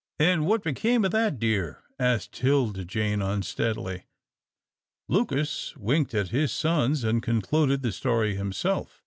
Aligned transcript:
"And 0.17 0.47
what 0.47 0.63
became 0.63 1.05
of 1.05 1.11
that 1.11 1.37
deer?" 1.37 1.83
asked 1.99 2.31
'Tilda 2.31 2.85
Jane, 2.85 3.21
unsteadily. 3.21 4.05
Lucas 5.07 5.77
winked 5.77 6.15
at 6.15 6.29
his 6.29 6.51
sons 6.51 7.03
and 7.03 7.21
concluded 7.21 7.83
the 7.83 7.91
story 7.91 8.35
himself. 8.35 8.99